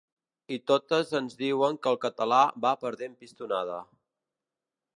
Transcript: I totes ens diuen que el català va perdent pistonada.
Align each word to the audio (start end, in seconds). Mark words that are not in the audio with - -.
I 0.55 0.57
totes 0.69 1.11
ens 1.19 1.35
diuen 1.41 1.77
que 1.83 1.91
el 1.93 1.99
català 2.05 2.41
va 2.65 2.71
perdent 2.85 3.13
pistonada. 3.21 3.77